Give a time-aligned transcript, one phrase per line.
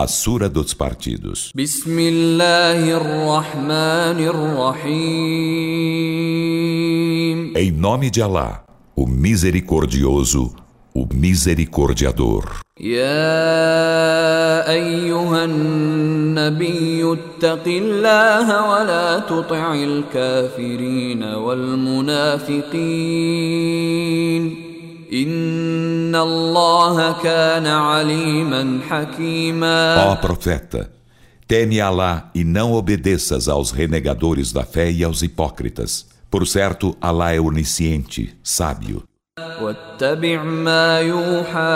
[0.00, 1.52] A Sura dos Partidos.
[7.56, 8.62] Em nome de Alá,
[8.94, 10.54] o Misericordioso,
[10.94, 12.60] o Misericordiador.
[12.80, 22.68] يا أيها النبي اتق الله ولا تطع الكافرين والمنافقين
[25.13, 30.89] إن الله كان عليما حكيما Ó profeta,
[31.47, 36.05] teme Alá e não obedeças aos renegadores da fé e aos hipócritas.
[36.31, 39.03] Por certo, Alá é onisciente, sábio.
[39.61, 41.73] واتبع ما يوحى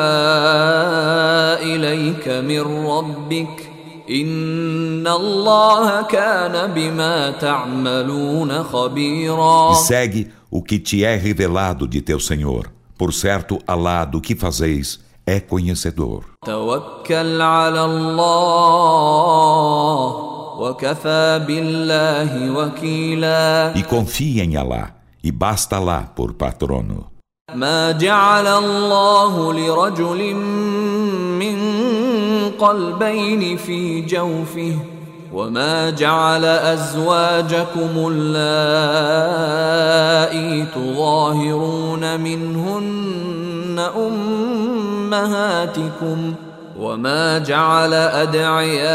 [1.76, 3.70] إليك من ربك
[4.10, 12.20] إن الله كان بما تعملون خبيرا E segue o que te é revelado de teu
[12.20, 12.70] Senhor.
[12.98, 16.24] Por certo, Alá do que fazeis é conhecedor.
[16.46, 20.08] توكل على الله
[20.60, 24.92] وكفى بالله وكيلا E confia em Alá,
[25.24, 27.12] e basta Alá por patrono.
[27.56, 30.34] ما جعل الله لرجل
[31.40, 31.58] من
[32.60, 34.78] قلبين في جوفه
[35.33, 38.57] وما جعل ازواجكم اللائي
[40.75, 43.79] تظاهرون منهن
[45.13, 46.35] امهاتكم
[46.79, 48.93] وما جعل ادعياءكم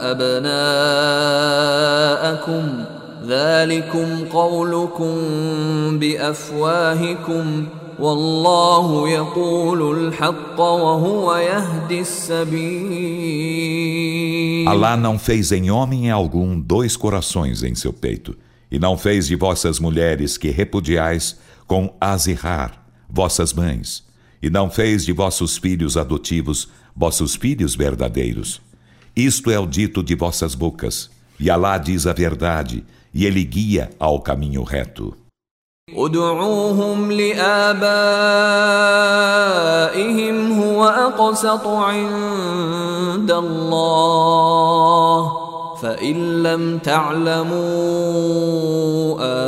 [0.00, 1.26] ابناءكم
[3.28, 5.18] ذلكم قولكم
[5.98, 7.66] بافواهكم
[7.99, 13.81] والله يقول الحق وهو يهدي السبيل
[14.67, 18.37] Alá não fez em homem algum dois corações em seu peito,
[18.71, 24.03] e não fez de vossas mulheres que repudiais com Azihar, vossas mães,
[24.41, 28.61] e não fez de vossos filhos adotivos vossos filhos verdadeiros.
[29.15, 32.83] Isto é o dito de vossas bocas, e Alá diz a verdade,
[33.13, 35.15] e ele guia ao caminho reto.
[35.94, 37.82] ادعوهم لآبائهم
[40.62, 44.66] هو أقسط عند الله.
[45.82, 47.56] فإن لم تعلموا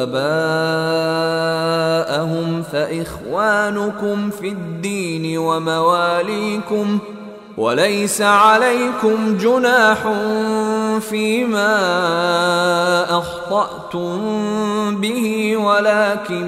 [0.03, 1.43] آباءهم
[2.63, 6.99] فإخوانكم في الدين ومواليكم
[7.58, 10.08] وليس عليكم جناح
[11.00, 11.76] فيما
[13.18, 14.18] أخطأتم
[15.02, 16.48] به ولكن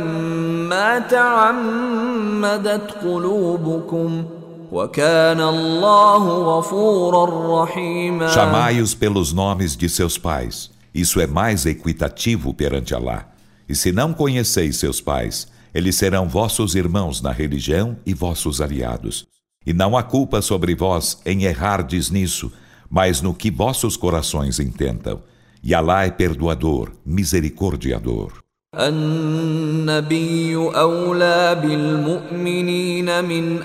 [0.69, 4.25] ما تعمدت قلوبكم
[4.72, 10.72] وكان الله غفورا رحيما Chamai-os pelos nomes de seus pais.
[10.94, 13.25] Isso é mais equitativo perante Alá.
[13.69, 19.28] E se não conheceis seus pais, eles serão vossos irmãos na religião e vossos aliados.
[19.66, 22.52] E não há culpa sobre vós em errardes nisso,
[22.90, 25.22] mas no que vossos corações intentam.
[25.63, 28.46] E Alá é perdoador, misericordiador.
[28.78, 33.63] النبي أولى بالمؤمنين من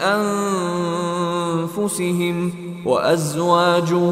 [1.58, 2.52] أنفسهم
[2.86, 4.10] وأزواجه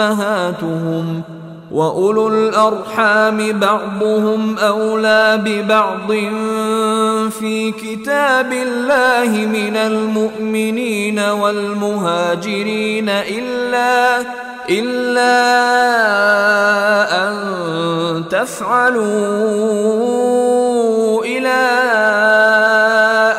[0.00, 1.22] أمهاتهم
[1.71, 6.11] واولو الارحام بعضهم اولى ببعض
[7.39, 14.25] في كتاب الله من المؤمنين والمهاجرين الا
[14.69, 15.35] الا
[17.27, 17.35] ان
[18.29, 19.05] تفعلوا
[21.25, 21.65] إلى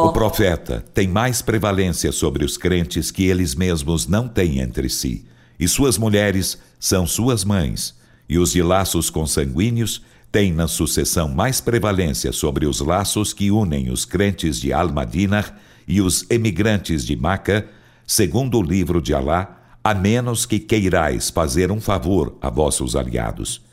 [0.09, 5.26] O profeta tem mais prevalência sobre os crentes que eles mesmos não têm entre si,
[5.58, 7.97] e suas mulheres são suas mães,
[8.28, 13.91] e os de laços consanguíneos têm na sucessão mais prevalência sobre os laços que unem
[13.91, 15.53] os crentes de Al Madinah
[15.87, 17.66] e os emigrantes de Maca,
[18.06, 23.68] segundo o livro de Alá, a menos que queirais fazer um favor a vossos aliados.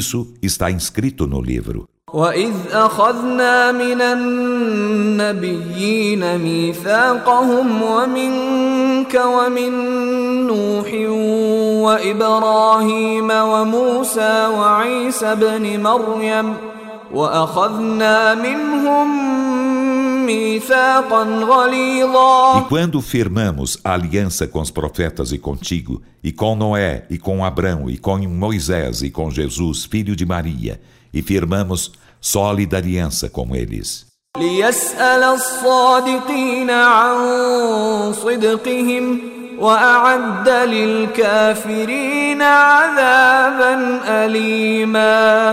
[0.00, 1.88] Isso está inscrito no livro.
[2.12, 4.00] وإذ أخذنا من
[5.20, 5.58] النبيين
[6.38, 9.72] ميثاقهم ومنك ومن
[10.46, 10.92] نوح
[11.84, 16.54] وإبراهيم وموسى وعيسى ابن مريم
[17.12, 19.41] وأخذنا منهم
[22.58, 27.44] E quando firmamos a aliança com os profetas e contigo, e com Noé, e com
[27.44, 30.80] Abrão, e com Moisés, e com Jesus, filho de Maria,
[31.12, 34.06] e firmamos sólida aliança com eles.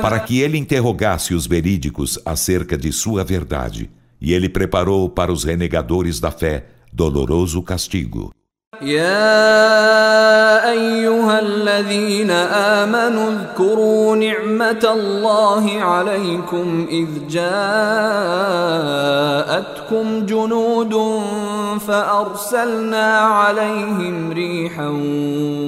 [0.02, 3.90] Para que ele interrogasse os verídicos acerca de sua verdade
[4.21, 8.33] E ele preparou para os renegadores da fé doloroso castigo.
[8.83, 17.47] يا ايها الذين امنوا اذكروا نعمه الله عليكم اذ جاءتكم
[20.27, 21.23] جنود
[21.81, 24.89] فارسلنا عليهم ريحا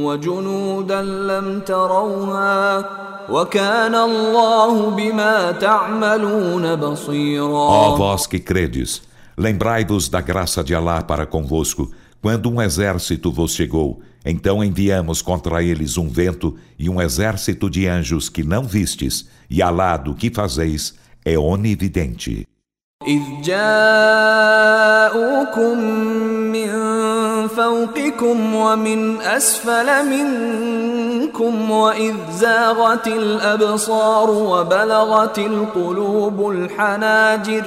[0.05, 2.85] وجنودا لم تروها
[3.29, 9.03] وكان الله بما تعملون بصيرا Ó vós que credes,
[9.37, 11.91] lembrai-vos da graça de Alá para convosco
[12.23, 17.87] Quando um exército vos chegou, então enviamos contra eles um vento e um exército de
[17.87, 20.95] anjos que não vistes, e Alá do que fazeis
[21.25, 22.45] é onividente.
[23.07, 24.59] إذ جاءوكم
[26.53, 26.71] من
[27.51, 37.65] فوقكم ومن أسفل منكم وإذ زاغت الأبصار وبلغت القلوب الحناجر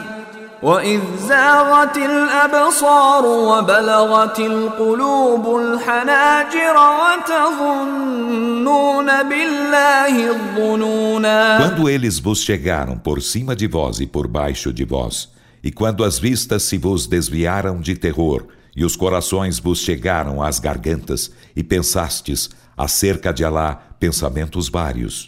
[0.64, 13.56] وإذ زاغت الأبصار وبلغت القلوب الحناجر وتظنون بالله الظنونا Quando eles vos chegaram por cima
[13.56, 15.30] de vós e por baixo de vós,
[15.64, 18.44] e quando as vistas se vos desviaram de terror,
[18.77, 25.27] e os corações vos chegaram às gargantas, e pensastes acerca de Alá pensamentos vários.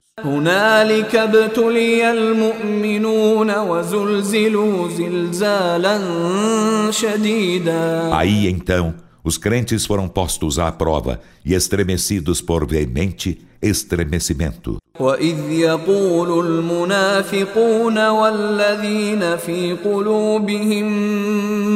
[8.13, 14.79] Aí então, os crentes foram postos à prova e estremecidos por veemente estremecimento.
[15.00, 20.88] وإذ يقول المنافقون والذين في قلوبهم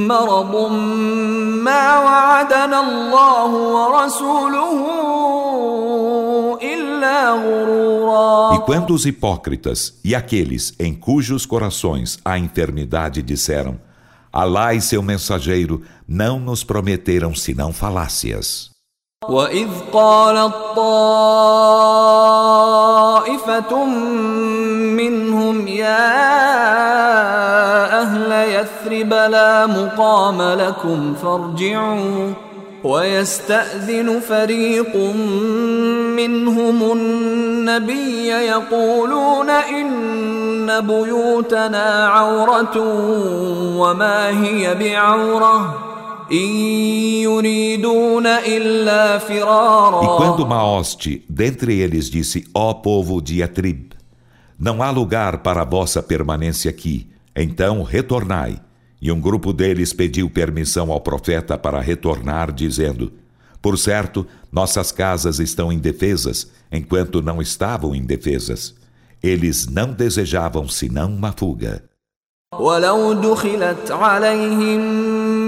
[0.07, 0.71] مرض
[1.63, 4.81] ما وعدنا الله ورسوله
[6.61, 13.79] إلا غرورا E quando os hipócritas e aqueles em cujos corações há enfermidade disseram:
[14.31, 18.75] Alá e seu mensageiro não nos prometeram senão falácias.
[19.29, 20.53] وإذ قالت
[23.20, 23.84] طائفة
[24.96, 26.20] منهم يا
[28.02, 32.32] أهل يثرب لا مقام لكم فارجعوا.
[32.84, 34.96] ويستأذن فريق
[36.16, 42.76] منهم النبي يقولون إن بيوتنا عورة
[43.76, 45.89] وما هي بعورة.
[46.30, 47.26] E
[50.16, 53.90] quando Maoste, dentre eles, disse: Ó oh, povo de Atrib,
[54.56, 58.60] não há lugar para a vossa permanência aqui, então retornai.
[59.02, 63.12] E um grupo deles pediu permissão ao profeta para retornar, dizendo:
[63.60, 68.72] Por certo, nossas casas estão indefesas, enquanto não estavam indefesas.
[69.20, 71.89] Eles não desejavam senão uma fuga.
[72.59, 74.79] ولو دخلت عليهم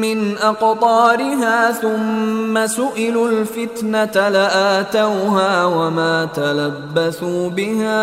[0.01, 7.97] من أقطارها ثم سئلوا الفتنة لآتوها وما تلبثوا بها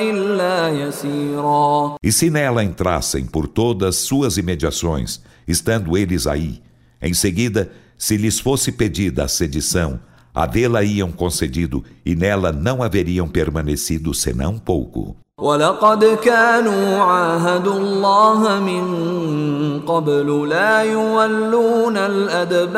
[0.00, 6.60] إلا يسيرا E se nela entrassem por todas suas imediações, estando eles aí,
[7.00, 10.00] em seguida, se lhes fosse pedida a sedição,
[10.34, 15.16] a dela iam concedido e nela não haveriam permanecido senão pouco.
[15.40, 18.84] ولقد كانوا عاهدوا الله من
[19.80, 22.70] قبل لا يولون الأدبار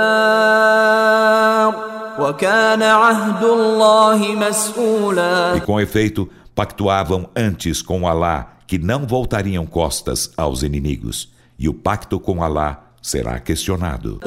[2.19, 10.31] وكان عهد الله مسؤولا E com efeito, pactuavam antes com Alá que não voltariam costas
[10.37, 14.20] aos inimigos, e o pacto com Alá será questionado.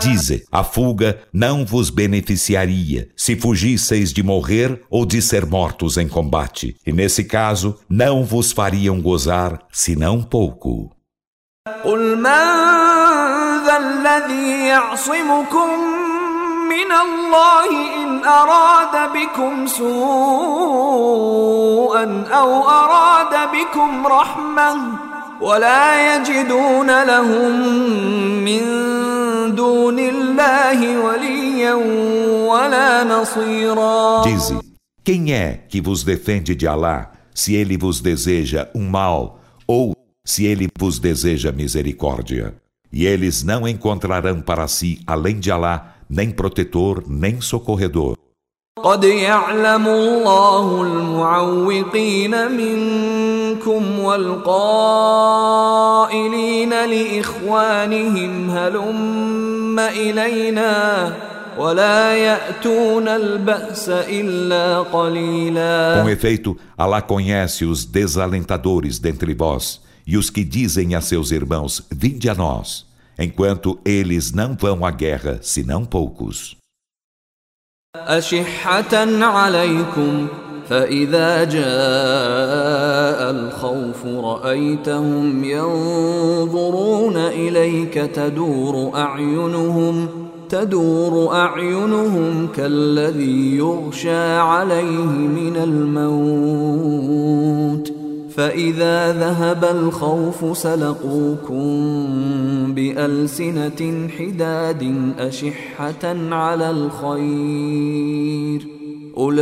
[0.00, 6.08] Dize, a fuga não vos beneficiaria se fugisseis de morrer ou de ser mortos em
[6.08, 10.93] combate, e nesse caso não vos fariam gozar senão pouco.
[11.83, 12.45] قل من
[13.65, 15.69] ذا الذي يعصمكم
[16.69, 17.69] من الله
[18.03, 19.93] إن أراد بكم سوءا
[22.31, 24.75] أو أراد بكم رحمة
[25.41, 27.51] ولا يجدون لهم
[28.43, 28.61] من
[29.55, 31.73] دون الله وليا
[32.49, 34.59] ولا نصيرا Dize,
[35.03, 39.92] quem é que vos defende de Alá se ele vos deseja um mal ou
[40.25, 42.53] se ele vos deseja misericórdia?
[42.91, 48.17] E eles não encontrarão para si, além de Alá, nem protetor, nem socorredor.
[48.83, 55.49] قد يعلم الله المعوقين منكم والقائلين
[56.69, 61.13] لإخوانهم هلم إلينا
[61.57, 70.29] ولا يأتون البأس إلا قليلا Com efeito, Allah conhece os desalentadores dentre vós e os
[70.29, 72.85] que dizem a seus irmãos: Vinde a nós,
[73.17, 76.57] enquanto eles não vão à guerra, senão poucos.
[77.95, 80.27] أشحة عليكم
[80.69, 90.07] فإذا جاء الخوف رأيتهم ينظرون إليك تدور أعينهم
[90.49, 95.05] تدور أعينهم كالذي يغشى عليه
[95.39, 97.19] من الموت
[98.36, 101.64] فإذا ذهب الخوف سلقوكم
[102.74, 108.60] بألسنة حداد أشحة على الخير.
[109.16, 109.38] أولئك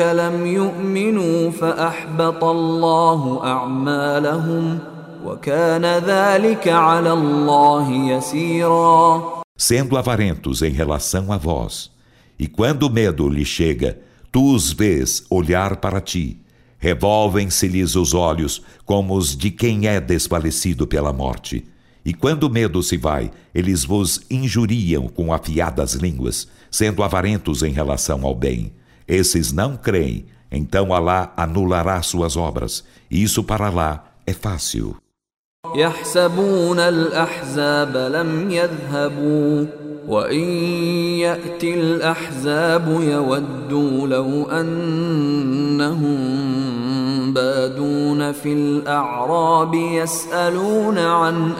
[0.00, 4.78] لم يؤمنوا فأحبط الله أعمالهم
[5.24, 9.22] وكان ذلك على الله يسيرا.
[9.58, 11.90] Sendo avarentos em relação a vós,
[12.38, 13.98] e quando o medo lhe chega,
[14.32, 16.45] tu os vês olhar para ti,
[16.77, 21.65] Revolvem-se-lhes os olhos como os de quem é desfalecido pela morte.
[22.03, 27.71] E quando o medo se vai, eles vos injuriam com afiadas línguas, sendo avarentos em
[27.71, 28.71] relação ao bem.
[29.07, 32.83] Esses não creem, então Alá anulará suas obras.
[33.09, 34.95] E isso para Alá é fácil.
[35.75, 39.65] يحسبون الأحزاب لم يذهبوا
[40.07, 40.43] وإن
[41.19, 46.11] يأتي الأحزاب يودوا لو أنهم
[47.35, 51.51] بادون في الأعراب يسألون عن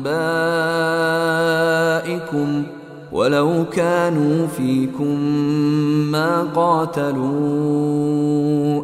[0.00, 1.30] أنبائكم
[3.12, 5.20] ولو كانوا فيكم
[6.10, 7.20] ما قاتلوا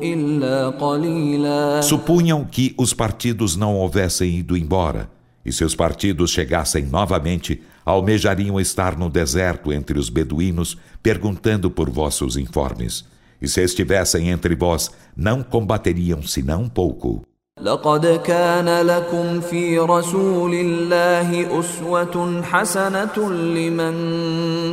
[0.03, 5.09] إلا قليلا Supunham que os partidos não houvessem ido embora,
[5.45, 12.37] e seus partidos chegassem novamente, almejariam estar no deserto entre os beduínos, perguntando por vossos
[12.37, 13.05] informes.
[13.41, 17.23] E se estivessem entre vós, não combateriam senão pouco.
[17.63, 23.97] لقد كان لكم في رسول الله أسوة حسنة لمن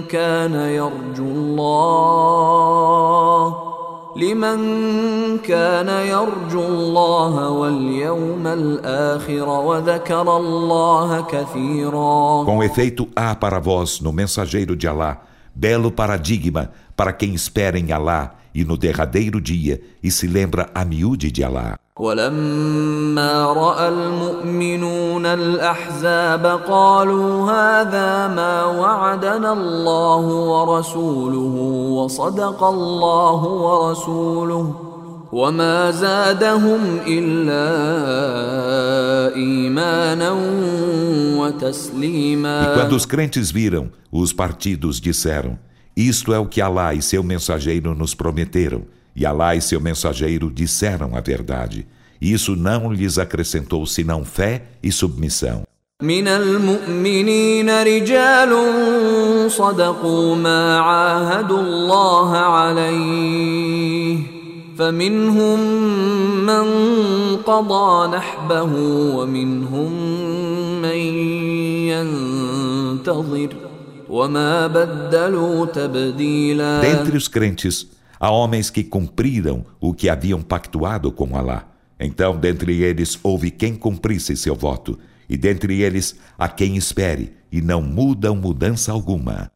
[0.03, 2.13] كان يرجو الله
[4.17, 4.57] لمن
[5.37, 14.75] كان يرجو الله واليوم الآخر وذكر الله كثيرا Com efeito, há para vós no mensageiro
[14.75, 15.21] de Alá
[15.55, 20.85] belo paradigma para quem espera em Alá e no derradeiro dia e se lembra a
[20.85, 21.77] miúde de Alá.
[21.99, 31.55] ولما راى المؤمنون الاحزاب قالوا هذا ما وعدنا الله ورسوله
[31.93, 34.75] وصدق الله ورسوله
[35.33, 37.65] وما زادهم الا
[39.35, 40.31] ايمانا
[41.37, 45.57] وتسليما E quando os crentes viram, os partidos disseram:
[45.97, 48.83] Isto é o que Alá e seu mensageiro nos prometeram.
[49.15, 51.85] E Alá e seu mensageiro disseram a verdade.
[52.19, 55.63] Isso não lhes acrescentou senão fé e submissão.
[56.01, 58.51] من المؤمنين رجال
[59.51, 64.17] صدقوا ما عاهدوا الله عليه
[64.77, 65.59] فمنهم
[66.45, 66.65] من
[67.37, 68.71] قضى نحبه
[69.15, 69.91] ومنهم
[70.81, 70.97] من
[71.87, 73.66] ينتظر وما بدلوا تبديلا
[76.81, 77.87] Dentre os crentes,
[78.19, 81.65] há homens que cumpriram o que haviam pactuado com Alá.
[81.99, 84.99] Então, dentre eles, houve quem cumprisse seu voto,
[85.29, 89.49] e dentre eles, há quem espere, e não mudam mudança alguma.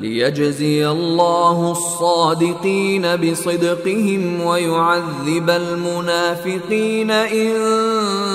[0.00, 7.54] ليجزي الله الصادقين بصدقهم ويعذب المنافقين إن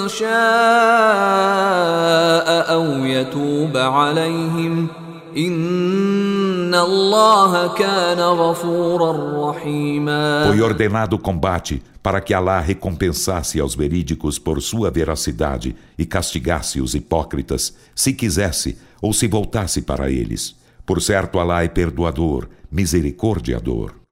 [0.08, 0.34] شاء
[2.74, 4.88] أو يتوب عليهم
[5.38, 9.12] إن الله كان غفورا
[9.50, 16.06] رحيما Foi ordenado o combate para que Alá recompensasse aos verídicos por sua veracidade e
[16.06, 20.56] castigasse os hipócritas, se quisesse ou se voltasse para eles.
[20.86, 24.04] Por certo, Alá é perdoador, misericordiador.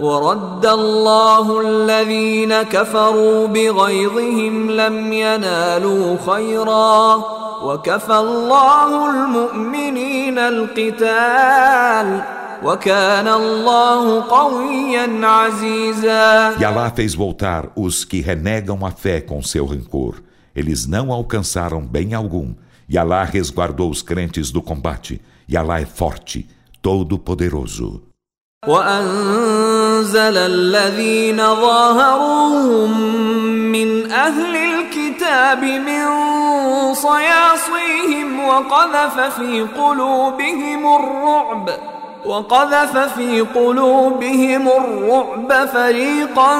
[0.00, 7.24] ورد الله الذين كفروا بغيظهم لم ينالوا خيرا
[7.62, 12.22] وكفى الله المؤمنين القتال
[12.64, 19.64] وكان الله قويا عزيزا E Alá fez voltar os que renegam a fé com seu
[19.66, 20.14] rancor.
[20.54, 22.54] Eles não alcançaram bem algum,
[22.88, 25.20] E Alá resguardou os crentes do combate.
[25.48, 26.46] E Alá é forte,
[26.82, 28.02] todo-poderoso.
[28.68, 32.90] وأنزل الذين ظاهروهم
[33.72, 34.73] من أهل
[35.24, 36.04] الكتاب من
[36.94, 41.70] صياصيهم وقذف في قلوبهم الرعب
[42.26, 46.52] وقذف في قلوبهم الرعب فريقا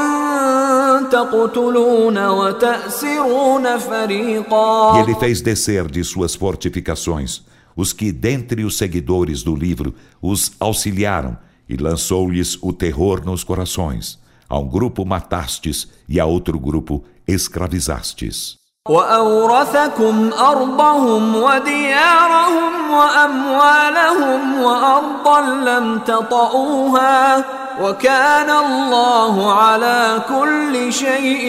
[1.02, 7.42] تقتلون وتأسرون فريقا E ele fez descer de suas fortificações
[7.76, 11.36] os que dentre os seguidores do livro os auxiliaram
[11.68, 14.18] e lançou-lhes o terror nos corações.
[14.48, 18.60] A um grupo matastes e a outro grupo escravizastes.
[18.88, 27.44] وأورثكم أرضهم وديارهم وأموالهم وأرضا لم تطئوها
[27.80, 31.44] وكان الله على كل شيء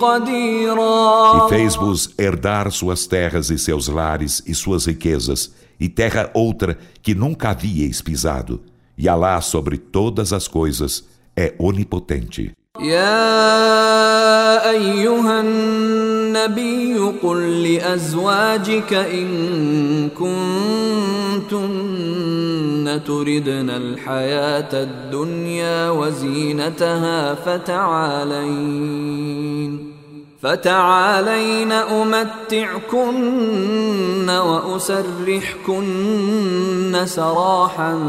[0.00, 6.78] قديرا E fez-vos herdar suas terras e seus lares e suas riquezas, e terra outra
[7.02, 8.62] que nunca havíeis pisado.
[8.96, 11.04] E Alá sobre todas as coisas
[11.36, 12.52] é onipotente.
[12.81, 21.69] يا أيها النبي قل لأزواجك إن كنتن
[23.07, 28.79] تردن الحياة الدنيا وزينتها فتعالين
[30.41, 33.19] فتعالين أمتعكن
[34.29, 35.85] وأسرحكن
[37.05, 37.99] سراحا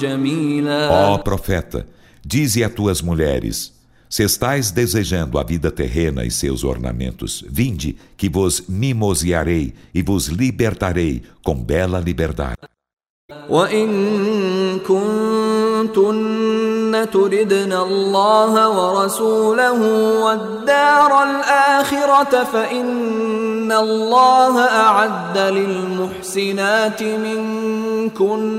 [0.00, 0.90] جميلا.
[1.14, 1.86] Ó profeta,
[2.22, 3.77] dize a tuas mulheres:
[4.08, 10.28] Se estais desejando a vida terrena e seus ornamentos, vinde, que vos mimosearei e vos
[10.28, 12.56] libertarei com bela liberdade.
[15.78, 19.80] كنتن تردن الله ورسوله
[20.24, 28.58] والدار الآخرة فإن الله أعد للمحسنات منكن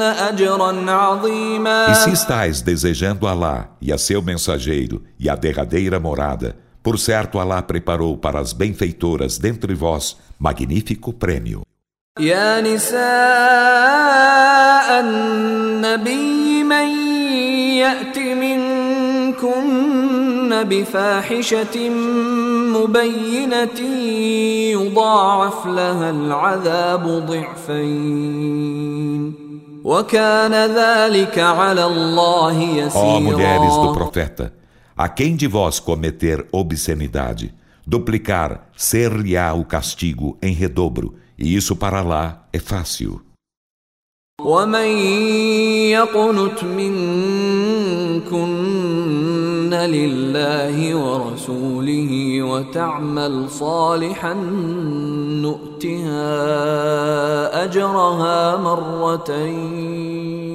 [0.00, 6.56] أجرا عظيما E se estáis desejando Alá e a seu mensageiro e a derradeira morada,
[6.82, 11.62] por certo Alá preparou para as benfeitoras dentre vós magnífico prêmio.
[12.18, 12.96] يا نساء
[15.00, 16.87] النبي من
[17.77, 19.71] يأت منكن
[20.63, 21.89] بفاحشة
[22.77, 23.79] مبينة
[24.71, 28.71] يضاعف لها العذاب ضعفين
[29.83, 34.53] وكان ذلك على الله Ó mulheres do يسيرا profeta,
[34.95, 37.53] a quem de vós cometer obscenidade,
[37.85, 43.21] duplicar ser-lhe-á o castigo em redobro, e isso para lá é fácil.
[44.44, 44.88] ومن
[45.96, 46.94] يقنت منكن
[49.74, 54.34] لله ورسوله وتعمل صالحا
[55.42, 56.34] نؤتها
[57.64, 60.45] اجرها مرتين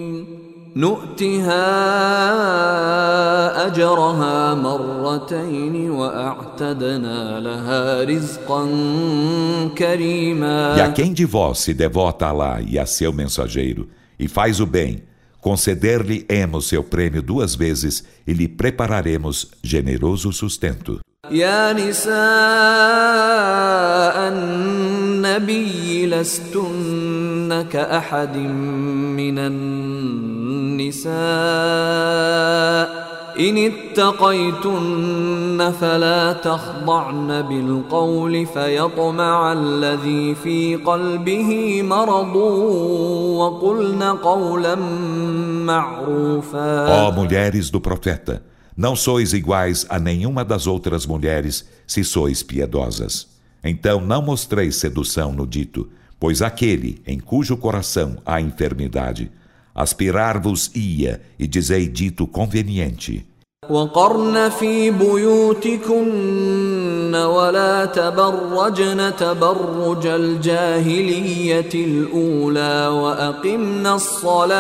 [0.77, 1.67] نؤتها
[3.67, 8.65] اجرها مرتين واعتدنا لها رزقا
[9.79, 13.89] كريما E a quem de vós se devota a Alá e a seu mensageiro,
[14.19, 15.03] e faz o bem,
[15.41, 21.01] conceder-lhe-emos seu prêmio duas vezes e lhe prepararemos generoso sustento.
[21.31, 22.17] يا نساء
[24.29, 27.40] النبي لستن
[27.71, 28.37] كأحد
[29.17, 31.07] من النساء
[33.41, 42.37] إن اتقيتن فلا تخضعن بالقول فيطمع الذي في قلبه مرض
[43.37, 44.75] وقلن قولا
[45.65, 48.43] معروفا Ó mulheres do profeta,
[48.77, 53.27] não sois iguais a nenhuma das outras mulheres se sois piedosas.
[53.63, 55.89] Então não mostreis sedução no dito,
[56.21, 59.31] pois aquele em cujo coração há enfermidade,
[59.75, 63.27] aspirar-vos-ia e dizei dito conveniente.
[63.71, 66.07] وقرن في بيوتكن
[67.15, 74.57] ولا تبرجن تبرج الجاهلية الأولى وأقمنا الصلاة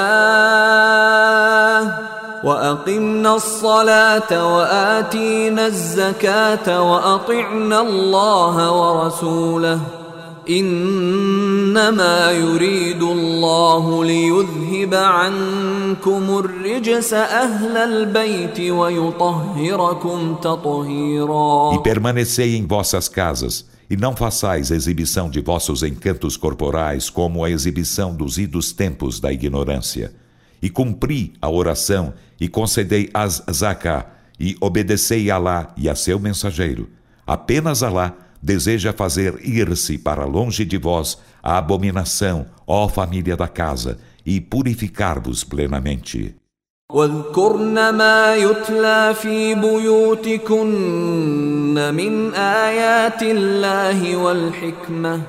[2.45, 9.81] وأقمنا الصلاة وآتينا الزكاة وأطعنا الله ورسوله
[10.51, 23.67] إنما يريد الله ليذهب عنكم الرجس أهل البيت ويطهركم تطهيرا E permanecei em vossas casas,
[23.89, 29.33] e não façais exibição de vossos encantos corporais como a exibição dos idos tempos da
[29.33, 30.13] ignorância.
[30.63, 34.07] E cumpri a oração, e concedei as zaká,
[34.39, 36.89] e obedecei a Alá e a seu mensageiro.
[37.27, 43.99] Apenas Alá deseja fazer ir-se para longe de vós a abominação, ó família da casa,
[44.25, 46.35] e purificar-vos plenamente.
[46.93, 50.75] واذكرن ما يتلى في بيوتكن
[51.95, 55.21] من آيات الله والحكمة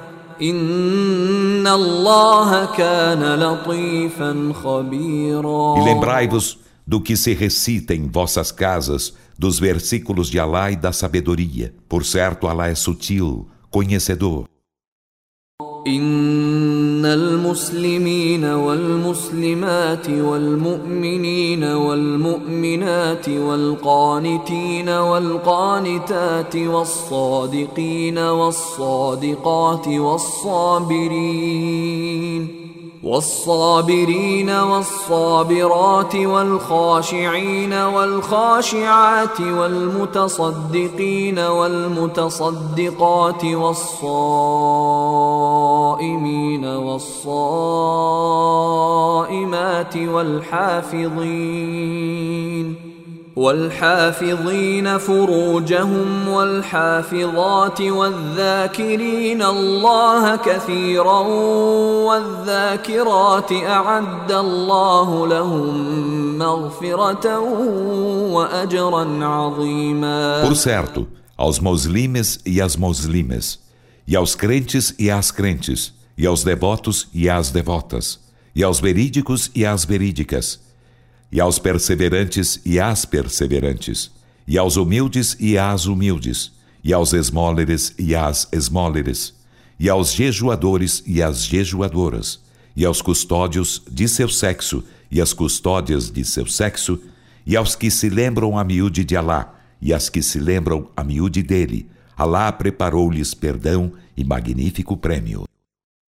[0.42, 9.60] إن الله كان لطيفا خبيرا E lembrai-vos do que se recita em vossas casas, dos
[9.60, 11.74] versículos de Alá e da sabedoria.
[11.90, 14.48] Por certo, Alá é sutil, conhecedor.
[15.88, 31.08] إن المسلمين والمسلمات والمؤمنين والمؤمنات والقانتين والقانتات والصادقين والصادقات والصابرين
[33.03, 42.65] والصابرين والصابرات والخاشعين والخاشعات والمتصدقين والمتصدقات
[43.45, 44.25] والصائمين
[46.65, 47.17] والصائمات
[49.97, 51.63] والحافظين
[53.38, 61.20] والحافظين فروجهم والحافظات والذاكرين الله كثيرا
[62.08, 67.40] والذاكرات اعد الله لهم مغفره
[68.34, 73.60] واجرا عظيما Por certo, aos muslimes e às muslimes,
[74.08, 78.20] e aos crentes e às crentes, e aos devotos e às devotas,
[78.56, 80.60] e aos verídicos e às verídicas,
[81.33, 84.11] e aos perseverantes e às perseverantes,
[84.47, 86.53] e aos humildes e às humildes,
[86.85, 89.35] e aos esmóleres e às esmóleres,
[89.81, 92.41] e aos jejuadores e às jejuadoras,
[92.77, 97.01] e aos custódios de seu sexo e às custódias de seu sexo,
[97.47, 101.03] e aos que se lembram a miúde de Alá, e às que se lembram a
[101.03, 101.89] miúde dele.
[102.17, 105.45] Alá preparou-lhes perdão e magnífico prêmio.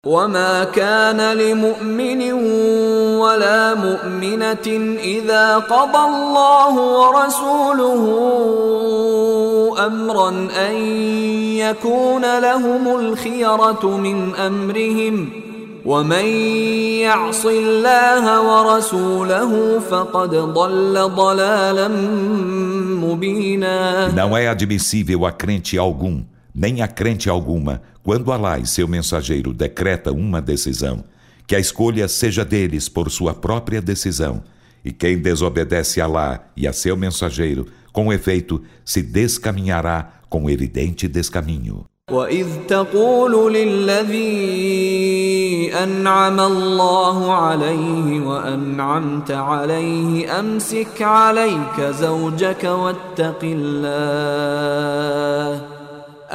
[0.06, 2.34] وما كان لمؤمن
[3.18, 4.68] ولا مؤمنة
[5.02, 8.02] إذا قضى الله ورسوله
[9.86, 10.30] أمرا
[10.70, 10.76] أن
[11.58, 15.30] يكون لهم الخيرة من أمرهم
[15.86, 16.26] ومن
[17.02, 21.88] يعص الله ورسوله فقد ضل ضلالا
[23.02, 28.89] مبينا Não é admissível a crente algum, nem a crente alguma, quando Alá e seu
[28.89, 31.05] mensageiro decreta uma decisão,
[31.47, 34.43] que a escolha seja deles por sua própria decisão,
[34.85, 41.09] e quem desobedece a Alá e a seu mensageiro, com efeito, se descaminhará com evidente
[41.09, 41.85] descaminho.
[42.11, 44.21] وإذ تقول للذي
[45.75, 54.41] أنعم الله عليه وأنعمت عليه أمسك عليك زوجك واتق الله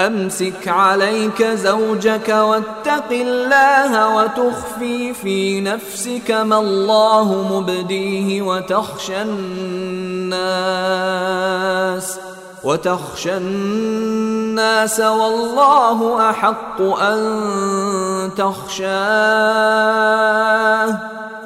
[0.07, 10.41] أمسك عليك زوجك واتق الله وتخفي في نفسك ما الله مبديه وتخشى الناس
[12.65, 19.71] وتخشى الناس والله أحق أن تخشاه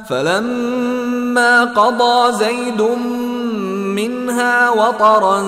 [0.08, 2.80] فلما قضى زيد
[4.08, 5.42] منها وطرا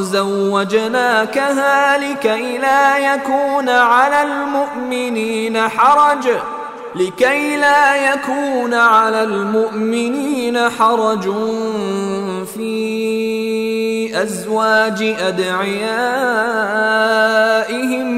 [0.00, 6.28] زوجناكها لكي لا يكون على المؤمنين حرج
[6.94, 11.30] لكي لا يكون على المؤمنين حرج
[12.54, 15.82] في أزواج أدعيائهم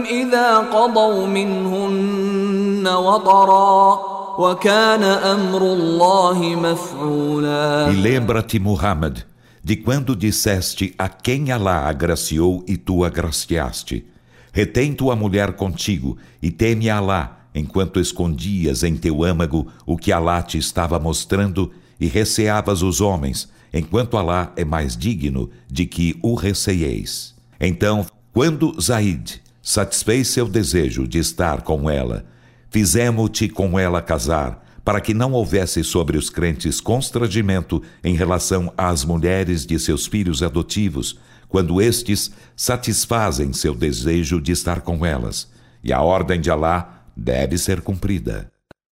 [0.04, 4.00] إذا قضوا منهن وطرا
[4.38, 7.88] وكان أمر الله مفعولا.
[7.90, 9.24] E lembra-te, Muhammad,
[9.64, 14.04] de quando disseste a quem Alá agraciou e tu agraciaste.
[14.52, 20.42] Retém tua mulher contigo e teme Alá, enquanto escondias em teu âmago o que Alá
[20.42, 26.34] te estava mostrando e receavas os homens, enquanto Alá é mais digno de que o
[26.34, 27.34] receieis.
[27.58, 32.26] Então, quando Zaid satisfez seu desejo de estar com ela,
[32.68, 39.05] fizemos-te com ela casar, para que não houvesse sobre os crentes constrangimento em relação às
[39.05, 45.47] mulheres de seus filhos adotivos, quando estes satisfazem seu desejo de estar com elas.
[45.83, 48.49] E a ordem de Alá deve ser cumprida.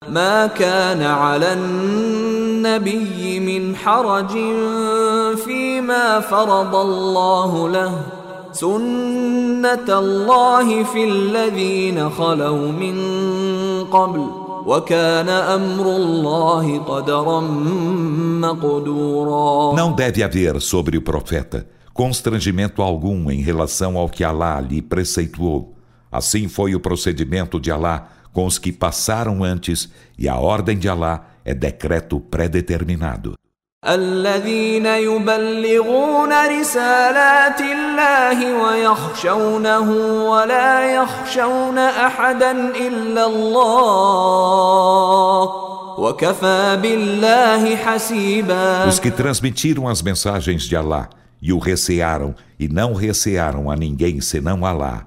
[0.08, 4.32] ما كان على النبي من حرج
[5.44, 8.06] فيما فرض الله له
[8.52, 12.96] سنة الله في الذين خلوا من
[13.84, 14.39] قبل
[19.75, 25.75] não deve haver sobre o profeta constrangimento algum em relação ao que Alá lhe preceituou.
[26.11, 30.87] Assim foi o procedimento de Alá com os que passaram antes, e a ordem de
[30.87, 33.35] Alá é decreto predeterminado.
[33.88, 39.90] الذين يبلغون رسالات الله ويخشونه
[40.30, 44.06] ولا يخشون احدا الا الله
[45.98, 51.08] وكفى بالله حسيبا Os que transmitiram as mensagens de Alá
[51.40, 55.06] e o recearam e não recearam a ninguém senão Alá.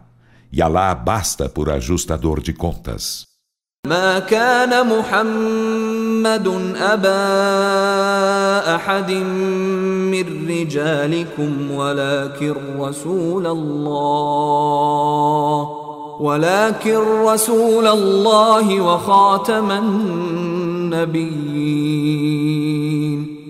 [0.51, 3.27] E Alá basta por ajustador de contas.
[3.87, 7.15] ما كان محمد ابا
[8.75, 14.49] احد من رجالكم ولكن رسول الله
[16.19, 20.99] ولكن رسول الله وخاتم النبيين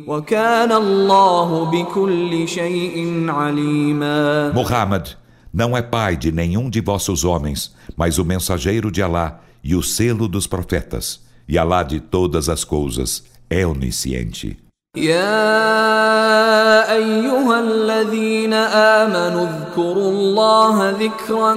[0.08, 5.18] وكان الله بكل شيء عليما Muhammad
[5.52, 9.82] não é pai de nenhum de vossos homens, mas o mensageiro de Alá e o
[9.84, 14.58] selo dos profetas, e Alá de todas as coisas é onisciente.
[14.98, 21.54] يا ايها الذين امنوا اذكروا الله ذكرا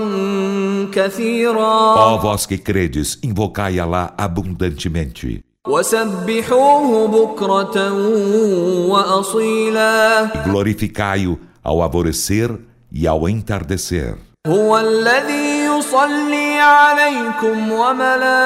[0.93, 5.41] كثيرا Ó vós que credes, invocai Alá abundantemente.
[5.69, 7.93] وسبحوه بكره
[8.89, 12.51] واصيلا Glorificai-o ao alvorecer
[12.93, 14.15] e ao entardecer.
[14.47, 18.41] هو الذي يصلي عليكم وملائكته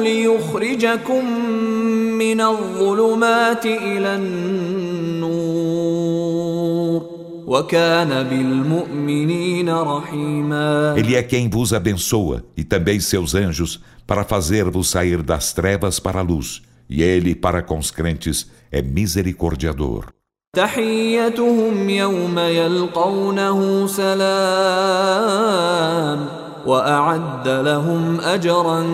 [0.00, 1.24] ليخرجكم
[2.18, 5.52] من الظلمات الى النور
[7.46, 15.22] وكان بالمؤمنين رحيما Ele é quem vos abençoa, e também seus anjos, para fazer-vos sair
[15.22, 16.62] das trevas para a luz.
[16.88, 20.06] E ele, para com os crentes, é misericordiador.
[20.56, 24.28] تحيتهم يوم يلقونه سلام
[26.66, 28.84] واعد لهم اجرا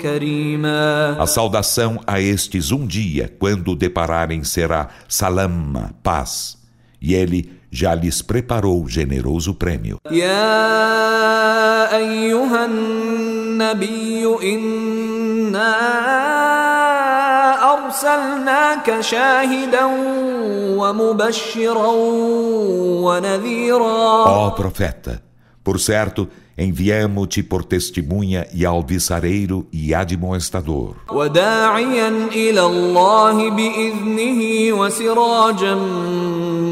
[0.00, 6.58] كريما A saudação a estes um dia, quando o depararem, será salama, paz.
[7.00, 9.96] E ele já lhes preparou generoso prêmio.
[10.10, 16.37] يا ايها النبي انا
[17.88, 19.84] ارسلناك شاهدا
[20.78, 21.92] ومبشرا
[23.04, 25.22] ونذيرا Ó profeta,
[25.64, 30.94] por certo, enviamo-te por testemunha e alvissareiro e admoestador.
[31.12, 35.74] وداعيا الى الله باذنه وسراجا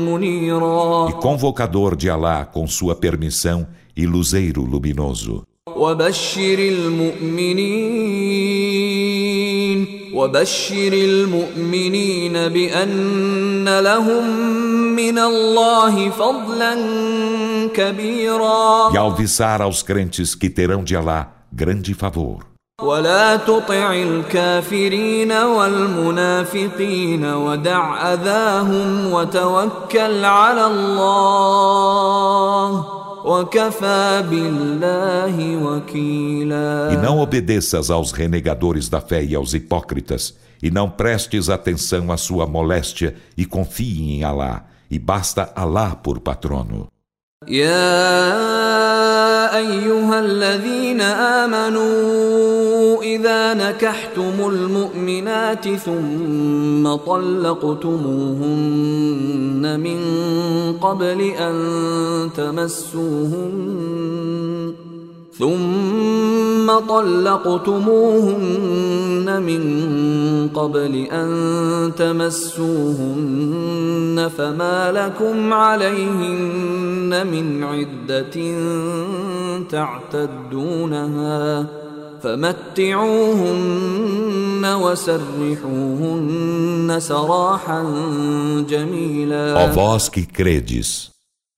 [0.08, 3.66] منيرا E convocador de Alá com sua permissão
[3.96, 5.42] e luzeiro luminoso.
[5.76, 8.45] وبشر المؤمنين
[10.13, 14.29] وبشر المؤمنين بأن لهم
[14.95, 16.73] من الله فضلا
[17.73, 22.57] كبيرا E alvissar aos crentes que terão de Alá grande favor.
[22.81, 32.17] ولا تطع الكافرين والمنافقين ودع اذاهم وتوكل على الله
[36.93, 42.15] E não obedeças aos renegadores da fé e aos hipócritas, e não prestes atenção à
[42.15, 46.87] sua moléstia, e confie em Alá, e basta Alá por patrono.
[49.47, 51.01] يا أيها الذين
[51.41, 58.39] آمنوا إذا نكحتم المؤمنات ثم طلقتموهن
[59.79, 59.99] من
[60.77, 61.55] قبل أن
[62.35, 63.67] تمسوهن
[65.37, 68.37] ثم طلقتموهن
[69.41, 69.63] من
[70.49, 71.29] قبل أن
[71.97, 73.37] تمسوهن
[74.37, 78.35] فما لكم عليهن من عدة
[79.69, 81.65] تعتدونها
[82.23, 83.57] فمتعوهن
[84.81, 86.19] وسرحوهن
[86.99, 87.83] سراحا
[88.69, 89.65] جميلا.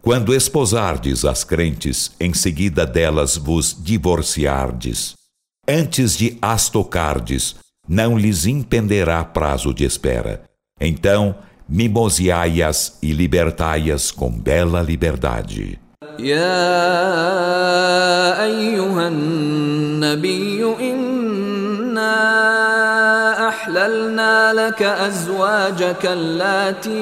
[0.08, 5.14] quando esposardes as crentes, em seguida delas vos divorciardes,
[5.66, 7.56] antes de as tocardes,
[7.88, 10.44] não lhes impenderá prazo de espera.
[10.80, 11.34] Então,
[11.68, 15.78] mimoseai-as e libertai-as com bela liberdade.
[16.18, 16.44] يا
[18.44, 22.14] ايها النبي انا
[23.48, 26.94] احللنا لك ازواجك اللاتي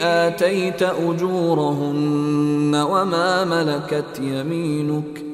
[0.00, 5.24] آتيت أجورهن وما ملكت يمينك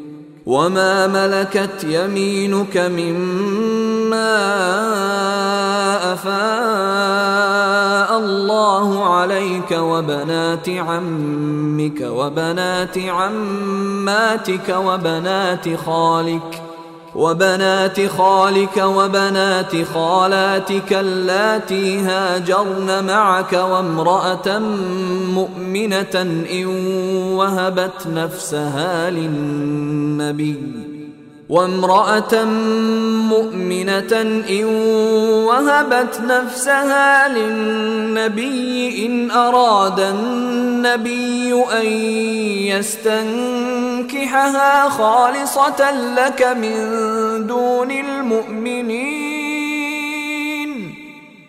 [0.47, 4.35] وما ملكت يمينك مما
[6.13, 16.63] أفاء الله عليك وبنات عمك وبنات عماتك وبنات خالك
[17.15, 24.59] وبنات خالك وبنات خالاتك اللاتي هاجرن معك وامرأة
[25.35, 26.67] مؤمنة إن
[27.37, 30.85] وهبت نفسها للنبي
[31.49, 32.45] وامرأة
[33.29, 34.65] مؤمنة إن
[35.45, 41.87] وهبت نفسها للنبي إن أراد النبي أن
[44.05, 46.77] يستنكحها خالصة لك من
[47.47, 49.35] دون المؤمنين.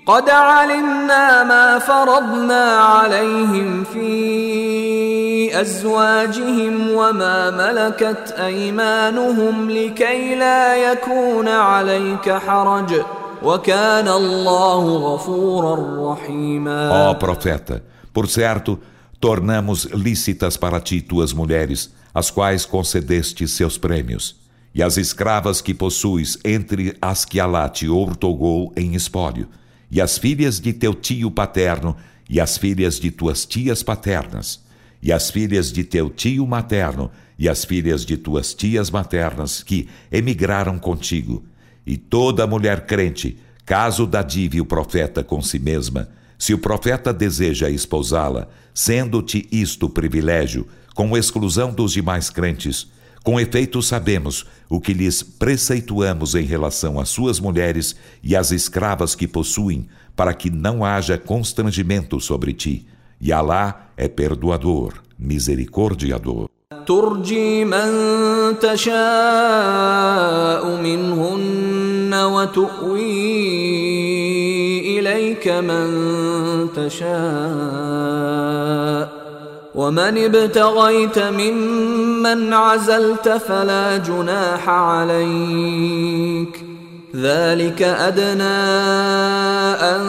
[0.08, 13.02] قد علمنا ما فرضنا عليهم في أزواجهم وما ملكت أيمانهم لكي لا يكون عليك حرج.
[13.44, 15.76] وكان الله غفورا
[16.14, 17.10] رحيما.
[17.10, 17.82] Ó profeta,
[18.14, 18.80] por certo,
[19.20, 24.38] tornamos lícitas para ti tuas mulheres, as quais concedeste seus prêmios,
[24.74, 29.48] e as escravas que possuis entre as que Alá te outorgou em espólio
[29.90, 31.96] e as filhas de teu tio paterno,
[32.30, 34.62] e as filhas de tuas tias paternas,
[35.02, 39.88] e as filhas de teu tio materno, e as filhas de tuas tias maternas, que
[40.12, 41.46] emigraram contigo,
[41.86, 47.69] e toda mulher crente, caso dadive o profeta com si mesma, se o profeta deseja
[47.69, 52.91] esposá-la, sendo-te isto privilégio, com exclusão dos demais crentes,
[53.23, 59.15] com efeito, sabemos o que lhes preceituamos em relação às suas mulheres e às escravas
[59.15, 62.87] que possuem, para que não haja constrangimento sobre ti.
[63.21, 66.49] E Alá é perdoador, misericordiador.
[66.87, 68.97] ترجي من تشاء
[70.83, 74.14] منهن وتؤوي
[75.46, 77.16] إليك من تشاء.
[79.76, 86.66] ومن ابتغيت ممن عزلت فلا جناح عليك.
[87.16, 88.44] ذلك أدنى
[89.82, 90.04] أن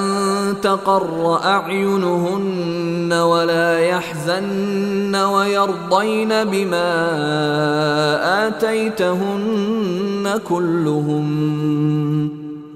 [0.62, 6.88] تقر أعينهن ولا يحزن ويرضين بما
[8.48, 12.35] آتيتهن كلهم.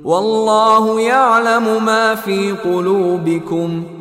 [0.10, 3.96] والله يعلم ما في قلوبكم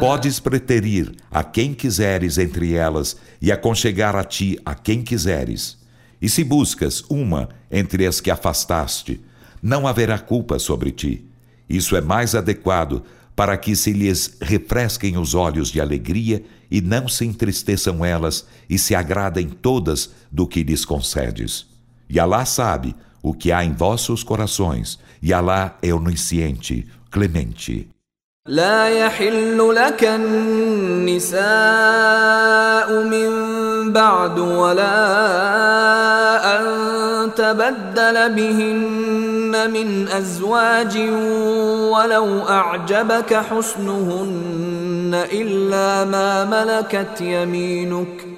[0.00, 5.78] Podes preterir a quem quiseres entre elas e aconchegar a ti a quem quiseres.
[6.20, 9.20] E se buscas uma entre as que afastaste,
[9.62, 11.24] não haverá culpa sobre ti.
[11.68, 13.04] Isso é mais adequado
[13.36, 18.76] para que se lhes refresquem os olhos de alegria e não se entristeçam elas e
[18.76, 21.64] se agradem todas do que lhes concedes.
[22.08, 27.88] E Alá sabe o que há em vossos corações, e Alá é onisciente, clemente.
[28.48, 31.42] لا يحل لك النساء
[33.04, 33.30] من
[33.92, 34.96] بعد ولا
[36.56, 36.64] أن
[37.34, 40.98] تبدل بهن من أزواج
[41.92, 48.37] ولو أعجبك حسنهن إلا ما ملكت يمينك ۖ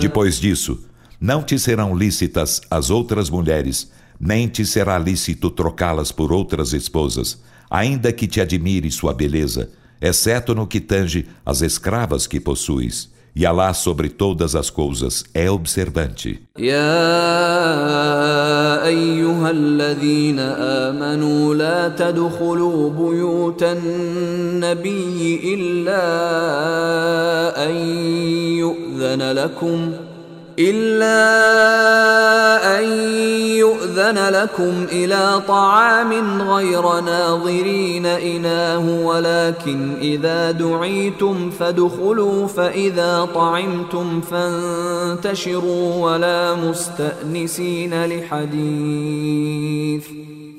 [0.00, 0.84] depois disso,
[1.18, 7.42] não te serão lícitas as outras mulheres, nem te será lícito trocá-las por outras esposas,
[7.70, 13.10] ainda que te admire sua beleza, exceto no que tange as escravas que possuis.
[13.35, 16.39] E Alá sobre todas as coisas é observante.
[16.59, 16.85] يا
[18.85, 20.39] أيها الذين
[20.89, 26.03] آمنوا لا تدخلوا بيوت النبي إلا
[27.65, 27.75] أن
[28.61, 29.91] يؤذن لكم
[30.58, 31.18] إلا
[32.78, 32.84] أن
[33.38, 46.54] يؤذن لكم إلى طعام غير ناظرين إناه ولكن إذا دعيتم فادخلوا فإذا طعمتم فانتشروا ولا
[46.54, 50.04] مستأنسين لحديث.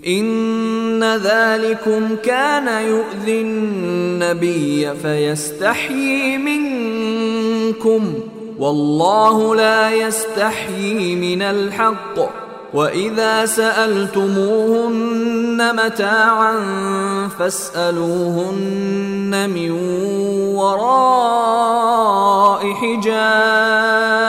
[0.08, 8.39] إن ذلكم كان يؤذي النبي فيستحيي منكم ۖ.
[8.60, 12.20] والله لا يستحيي من الحق.
[12.74, 14.96] وإذا سألتموهن
[15.76, 16.60] متاعا
[17.40, 19.72] فاسألوهن من
[20.56, 24.20] وراء حجاب.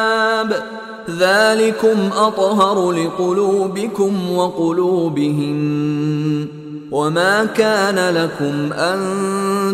[1.18, 6.59] ذلكم أطهر لقلوبكم وقلوبهن.
[6.90, 9.00] وما كان لكم ان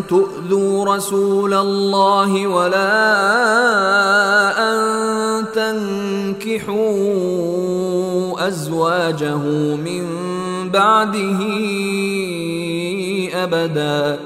[0.09, 2.93] تؤذوا رسول الله ولا
[4.69, 4.77] ان
[5.55, 6.77] تنكحوا
[8.47, 9.35] ازواجه
[9.75, 10.05] من
[10.69, 11.39] بعده
[13.43, 14.19] أبدا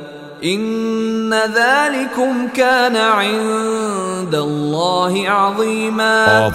[0.43, 6.47] إن ذلكم كان عند الله عظيما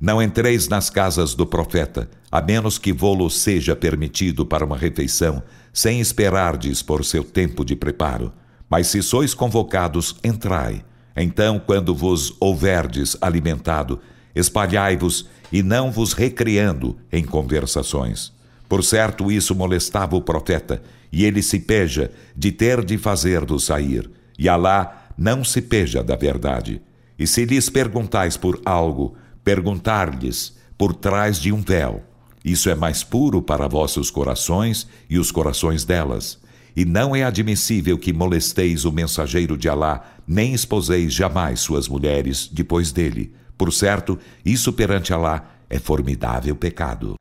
[0.00, 5.42] não entreis nas casas do profeta, a menos que vô-lo seja permitido para uma refeição,
[5.72, 8.32] sem esperardes por seu tempo de preparo.
[8.70, 10.84] Mas se sois convocados, entrai.
[11.16, 14.00] Então, quando vos houverdes alimentado,
[14.34, 18.32] espalhai-vos e não vos recriando em conversações.
[18.68, 24.08] Por certo, isso molestava o profeta, e ele se peja de ter de fazer-vos sair.
[24.38, 26.80] E Alá não se peja da verdade.
[27.18, 29.16] E se lhes perguntais por algo,
[29.48, 32.02] perguntar-lhes por trás de um véu.
[32.44, 36.38] Isso é mais puro para vossos corações e os corações delas.
[36.76, 42.46] E não é admissível que molesteis o mensageiro de Alá, nem esposeis jamais suas mulheres
[42.46, 43.32] depois dele.
[43.56, 47.14] Por certo, isso perante Alá é formidável pecado.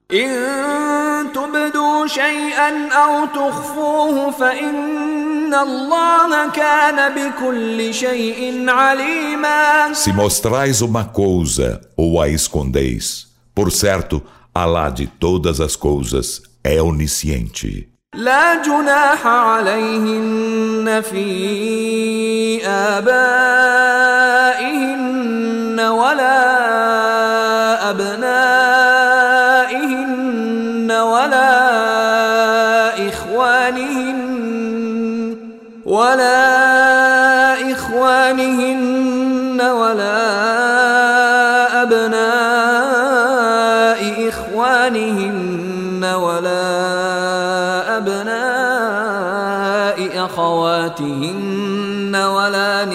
[5.47, 11.81] إن تبدوا شيئا أو تخفوه فإن الله كان بكل شيء عليما Se mostrais uma coisa
[11.97, 14.23] ou a escondeis, por certo,
[14.55, 17.89] Alá de todas as coisas é onisciente.
[18.15, 23.13] لا جناح عليهن في آبائهن
[25.81, 26.56] ولا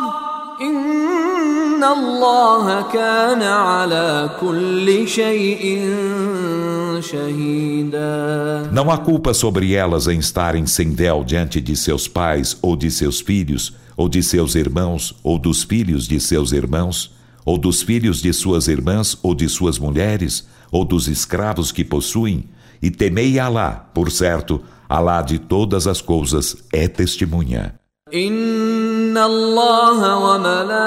[0.62, 5.64] إن الله كان على كل شيء
[7.00, 12.76] شهيدا Não há culpa sobre elas em estarem sem véu diante de seus pais, ou
[12.76, 17.12] de seus filhos, ou de seus irmãos, ou dos filhos de seus irmãos,
[17.46, 22.46] ou dos filhos de suas irmãs, ou de suas mulheres, ou dos escravos que possuem,
[22.82, 27.82] e temei Alá, por certo, Alá de todas as coisas é testemunha.
[28.14, 30.78] إن الله وملائكته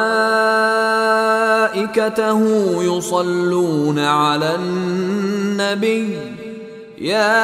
[2.82, 6.18] يصلون على النبي
[6.98, 7.34] يا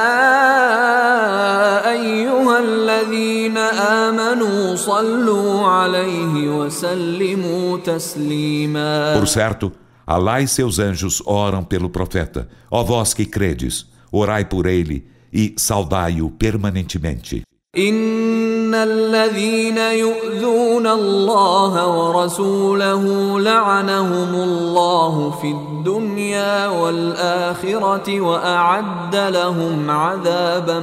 [1.90, 9.72] أيها الذين آمنوا صلوا عليه وسلموا تسليما Por certo,
[10.06, 12.48] Alá e seus anjos oram pelo profeta.
[12.68, 17.42] Ó vós que credes, orai por ele e saudai-o permanentemente.
[17.78, 23.04] إن الذين يؤذون الله ورسوله
[23.40, 30.80] لعنهم الله في الدنيا والآخرة وأعد لهم عذابا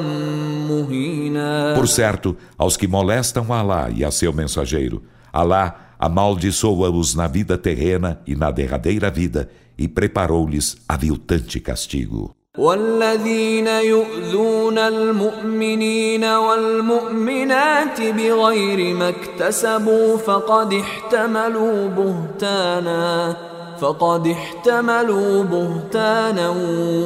[0.70, 5.04] مهينا Por certo, aos que molestam Alá e a seu mensageiro,
[5.34, 12.34] Alá amaldiçoa-os na vida terrena e na derradeira vida e preparou-lhes aviltante castigo.
[12.58, 23.38] والذين يؤذون المؤمنين والمؤمنات بغير ما اكتسبوا فقد احتملوا بهتانا
[23.80, 26.50] فقد احتملوا بهتانا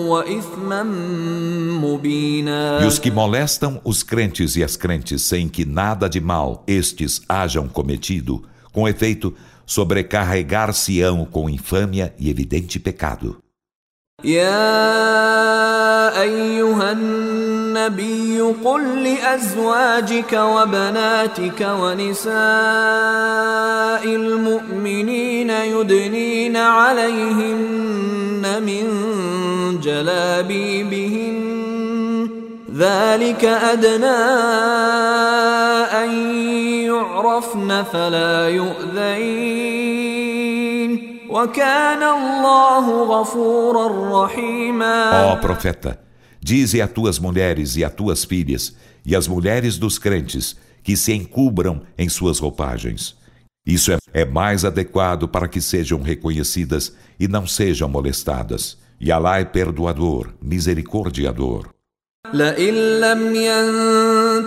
[0.08, 0.84] وإثما
[1.84, 6.64] مبينا E os que molestam os crentes e as crentes sem que nada de mal
[6.66, 8.42] estes hajam cometido,
[8.72, 9.34] com efeito,
[9.66, 13.38] sobrecarregar-se-ão com infâmia e evidente pecado.
[14.27, 22.35] يا أيها النبي قل لأزواجك وبناتك ونساء
[24.05, 28.85] المؤمنين يدنين عليهن من
[29.81, 31.37] جلابيبهن.
[32.79, 34.07] ذلك أدنى
[36.05, 36.11] أن
[36.85, 40.36] يعرفن فلا يؤذين.
[41.36, 46.00] وكان الله غفورا رحيما Ó profeta,
[46.40, 51.14] dize a tuas mulheres e a tuas filhas e as mulheres dos crentes que se
[51.14, 53.16] encubram em suas roupagens.
[53.66, 58.78] Isso é, é mais adequado para que sejam reconhecidas e não sejam molestadas.
[59.00, 61.70] E Alá é perdoador, misericordiador.
[62.34, 63.36] لئن لم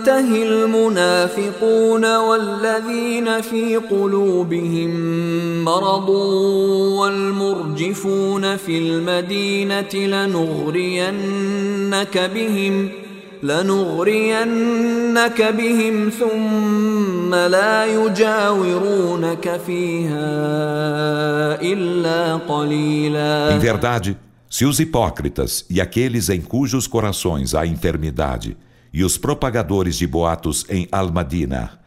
[0.00, 4.90] ينته المنافقون والذين في قلوبهم
[5.64, 6.08] مرض
[6.98, 11.10] والمرجفون في المدينة لنغرينك
[12.34, 12.88] بهم
[13.42, 14.62] لنغرينك
[15.42, 20.30] بهم ثم لا يجاورونك فيها
[21.62, 23.56] إلا قليلا.
[23.56, 24.16] Em verdade,
[24.48, 28.56] se os hipócritas e aqueles em cujos corações há enfermidade
[28.92, 31.78] e os propagadores de boatos em Almadina.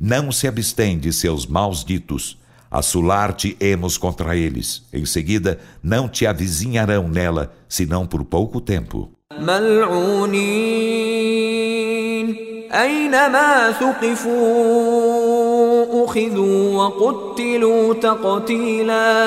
[0.00, 2.38] Não se abstém de seus maus ditos,
[2.70, 4.82] assolar-te-emos contra eles.
[4.92, 9.10] Em seguida, não te avizinharão nela, senão por pouco tempo.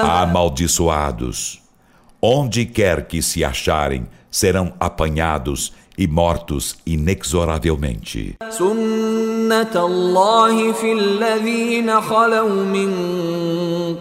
[0.02, 1.62] Amaldiçoados,
[2.22, 8.37] onde quer que se acharem, serão apanhados e mortos inexoravelmente.
[8.51, 12.91] سنة الله في الذين خلوا من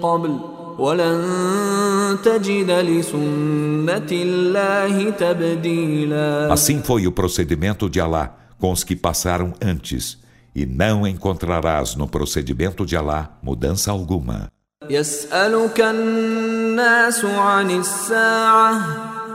[0.02, 0.40] قبل
[0.80, 9.54] ولن تجد لسنة الله تبديلا Assim foi o procedimento de Alá com os que passaram
[9.62, 10.18] antes,
[10.56, 14.50] e não encontrarás no procedimento de Alá mudança alguma.
[14.90, 18.74] يسألك الناس عن الساعة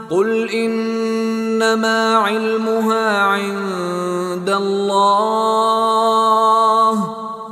[0.09, 0.49] قل
[1.57, 5.73] إنما علمها عند الله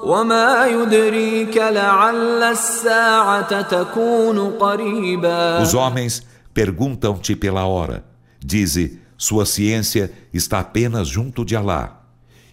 [0.03, 6.22] وما يدريك لعل الساعة تكون قريبا Os homens
[6.53, 8.03] perguntam-te pela hora.
[8.43, 12.01] Dize, sua ciência está apenas junto de Alá.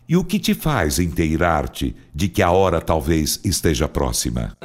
[0.09, 4.57] E o que te faz inteirar-te de que a hora talvez esteja próxima?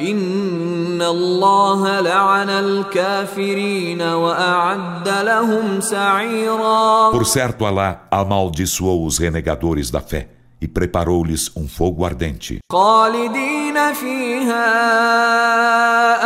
[0.97, 10.28] إن الله لعن الكافرين وأعد لهم سعيرا Por certo, Alá amaldiçoou os renegadores da fé
[10.62, 12.60] e preparou-lhes um fogo ardente.
[12.72, 14.66] خالدين فيها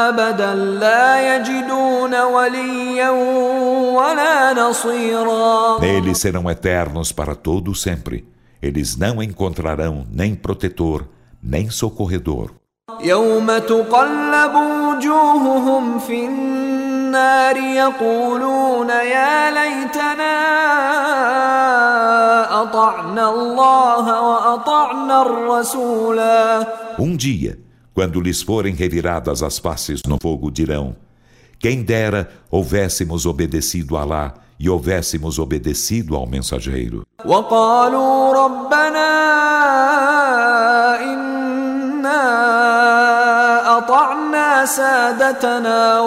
[0.09, 3.09] أبدا لا يجدون وليا
[3.99, 8.25] ولا نصيرا Neles serão eternos para todo sempre.
[8.61, 11.05] Eles não encontrarão nem protetor,
[11.43, 12.51] nem socorredor.
[13.01, 20.37] يوم تقلب وجوههم في النار يقولون يا ليتنا
[22.61, 26.67] أطعنا الله وأطعنا الرسولا
[26.99, 27.59] Um dia,
[27.93, 30.95] quando lhes forem reviradas as faces no fogo, dirão:
[31.59, 37.03] Quem dera houvéssemos obedecido a Alá e houvéssemos obedecido ao mensageiro.
[37.25, 39.07] وقالوا ربنا
[44.65, 45.99] سادتنا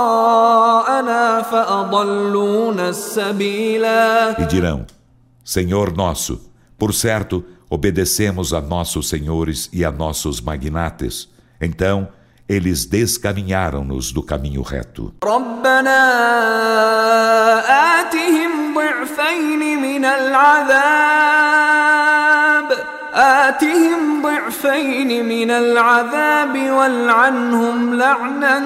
[0.00, 4.86] وكبراءنا فأضلونا السبيلا E dirão:
[5.44, 6.40] Senhor nosso,
[6.78, 11.28] por certo, obedecemos a nossos senhores e a nossos magnates.
[11.60, 12.08] Então,
[12.48, 15.14] eles descaminharam-nos do caminho reto.
[15.24, 16.00] ربنا
[24.65, 28.59] ضعفين من العذاب والعنهم لعنا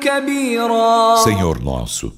[0.00, 2.12] كبيرا Senhor nosso,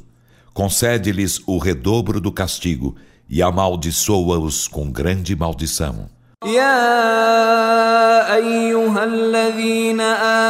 [0.52, 2.94] concede-lhes o redobro do castigo
[3.28, 6.08] e amaldiçoa-os com grande maldição.
[6.46, 10.00] يا أيها الذين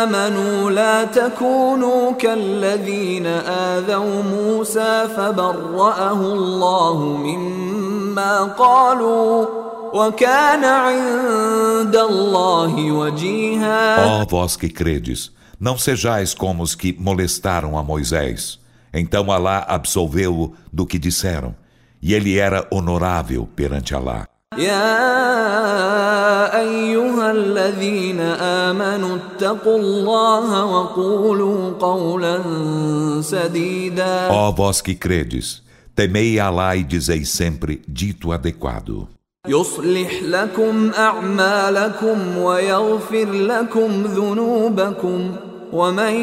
[0.00, 14.25] آمنوا لا تكونوا كالذين آذوا موسى فبرأه الله مما قالوا وكان عند الله وجيها Ó
[14.25, 18.59] vós que credes, não sejais como os que molestaram a Moisés.
[18.93, 21.55] Então Alá absolveu-o do que disseram,
[22.01, 24.27] e ele era honorável perante Alá.
[24.57, 28.19] يا أيها الذين
[28.69, 32.41] آمنوا اتقوا الله وقولوا قولا
[33.21, 35.61] سديدا Ó vós que credes,
[35.95, 39.07] temei Alá e dizei sempre dito adequado.
[39.47, 45.35] يصلح لكم أعمالكم ويغفر لكم ذنوبكم
[45.73, 46.13] ومن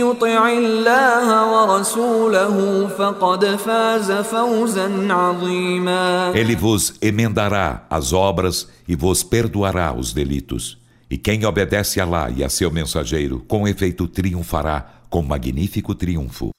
[0.00, 9.92] يطع الله ورسوله فقد فاز فوزا عظيما Ele vos emendará as obras e vos perdoará
[9.92, 10.76] os delitos.
[11.08, 16.50] E quem obedece a Alá e a seu mensageiro, com efeito triunfará com magnífico triunfo.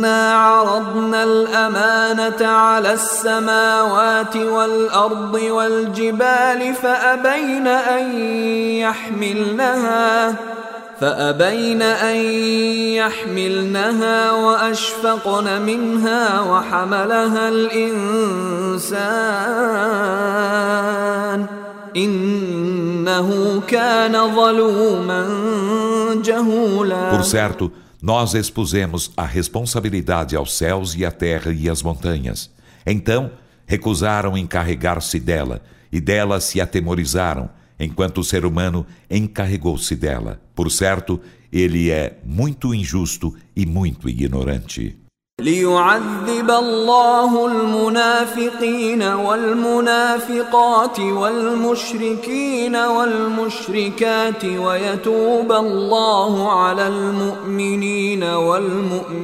[0.00, 8.18] إنا عرضنا الأمانة على السماوات والأرض والجبال فأبين أن
[8.80, 10.34] يحملنها
[11.00, 12.16] فأبين أن
[12.96, 19.00] يحملنها وأشفقن منها وحملها الإنسان
[21.96, 25.26] إنه كان ظلوما
[26.24, 27.10] جهولا.
[27.12, 32.50] Por certo, nós expusemos a responsabilidade aos céus e à terra e às montanhas.
[32.86, 33.30] Então,
[33.66, 40.40] recusaram encarregar-se dela, e dela se atemorizaram, enquanto o ser humano encarregou-se dela.
[40.54, 41.20] Por certo,
[41.52, 44.99] ele é muito injusto e muito ignorante.
[45.40, 59.20] ليعذب الله المنافقين والمنافقات والمشركين والمشركات ويتوب الله على المؤمنين والمؤمنات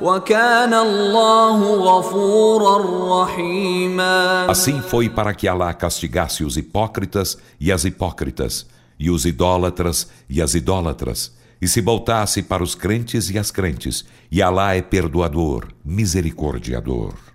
[0.00, 2.76] وكان الله غفورا
[3.22, 4.46] رحيما.
[4.48, 8.66] Assim foi para que Allah castigasse os hipócritas e as hipócritas,
[8.98, 11.41] e os idólatras e as idólatras.
[11.62, 17.31] E se voltasse para os crentes e as crentes, e Alá é perdoador, misericordiador.